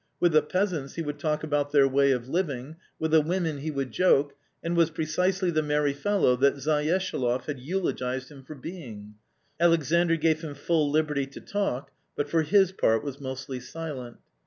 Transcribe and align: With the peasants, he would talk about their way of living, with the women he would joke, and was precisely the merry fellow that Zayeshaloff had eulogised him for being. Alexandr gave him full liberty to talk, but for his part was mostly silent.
With 0.19 0.31
the 0.31 0.41
peasants, 0.41 0.95
he 0.95 1.03
would 1.03 1.19
talk 1.19 1.43
about 1.43 1.71
their 1.71 1.87
way 1.87 2.09
of 2.11 2.27
living, 2.27 2.77
with 2.97 3.11
the 3.11 3.21
women 3.21 3.59
he 3.59 3.69
would 3.69 3.91
joke, 3.91 4.33
and 4.63 4.75
was 4.75 4.89
precisely 4.89 5.51
the 5.51 5.61
merry 5.61 5.93
fellow 5.93 6.35
that 6.37 6.55
Zayeshaloff 6.57 7.45
had 7.45 7.59
eulogised 7.59 8.31
him 8.31 8.41
for 8.43 8.55
being. 8.55 9.13
Alexandr 9.59 10.15
gave 10.15 10.41
him 10.41 10.55
full 10.55 10.89
liberty 10.89 11.27
to 11.27 11.39
talk, 11.39 11.91
but 12.15 12.27
for 12.27 12.41
his 12.41 12.71
part 12.71 13.03
was 13.03 13.21
mostly 13.21 13.59
silent. 13.59 14.17